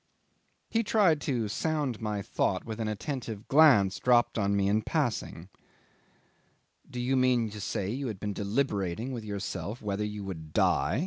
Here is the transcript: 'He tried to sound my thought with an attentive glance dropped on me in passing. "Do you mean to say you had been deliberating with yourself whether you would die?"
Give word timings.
'He 0.67 0.81
tried 0.81 1.21
to 1.21 1.47
sound 1.47 2.01
my 2.01 2.23
thought 2.23 2.65
with 2.65 2.79
an 2.79 2.87
attentive 2.87 3.47
glance 3.47 3.99
dropped 3.99 4.35
on 4.35 4.55
me 4.55 4.67
in 4.67 4.81
passing. 4.81 5.47
"Do 6.89 6.99
you 6.99 7.15
mean 7.15 7.51
to 7.51 7.61
say 7.61 7.91
you 7.91 8.07
had 8.07 8.19
been 8.19 8.33
deliberating 8.33 9.11
with 9.11 9.23
yourself 9.23 9.79
whether 9.79 10.03
you 10.03 10.23
would 10.23 10.53
die?" 10.53 10.99